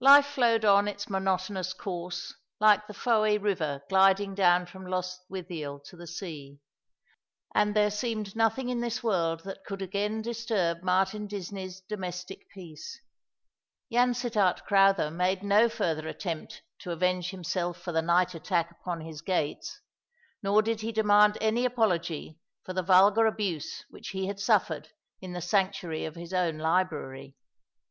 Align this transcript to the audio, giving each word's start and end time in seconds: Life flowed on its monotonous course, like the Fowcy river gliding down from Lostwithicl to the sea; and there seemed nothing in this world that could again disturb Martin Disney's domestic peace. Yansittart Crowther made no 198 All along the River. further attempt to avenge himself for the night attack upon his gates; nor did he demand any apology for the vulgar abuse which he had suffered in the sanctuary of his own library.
Life 0.00 0.24
flowed 0.24 0.64
on 0.64 0.88
its 0.88 1.10
monotonous 1.10 1.74
course, 1.74 2.34
like 2.58 2.86
the 2.86 2.94
Fowcy 2.94 3.36
river 3.36 3.82
gliding 3.90 4.34
down 4.34 4.64
from 4.64 4.86
Lostwithicl 4.86 5.84
to 5.84 5.96
the 5.98 6.06
sea; 6.06 6.60
and 7.54 7.76
there 7.76 7.90
seemed 7.90 8.34
nothing 8.34 8.70
in 8.70 8.80
this 8.80 9.02
world 9.02 9.44
that 9.44 9.64
could 9.66 9.82
again 9.82 10.22
disturb 10.22 10.82
Martin 10.82 11.26
Disney's 11.26 11.80
domestic 11.82 12.48
peace. 12.48 12.98
Yansittart 13.92 14.64
Crowther 14.64 15.10
made 15.10 15.42
no 15.42 15.68
198 15.68 15.68
All 15.68 15.68
along 15.68 15.68
the 15.68 15.68
River. 15.68 15.76
further 15.84 16.08
attempt 16.08 16.62
to 16.78 16.92
avenge 16.92 17.28
himself 17.30 17.76
for 17.78 17.92
the 17.92 18.00
night 18.00 18.34
attack 18.34 18.70
upon 18.70 19.02
his 19.02 19.20
gates; 19.20 19.82
nor 20.42 20.62
did 20.62 20.80
he 20.80 20.90
demand 20.90 21.36
any 21.42 21.66
apology 21.66 22.40
for 22.64 22.72
the 22.72 22.82
vulgar 22.82 23.26
abuse 23.26 23.84
which 23.90 24.08
he 24.16 24.26
had 24.26 24.40
suffered 24.40 24.88
in 25.20 25.34
the 25.34 25.42
sanctuary 25.42 26.06
of 26.06 26.14
his 26.16 26.32
own 26.32 26.56
library. 26.56 27.36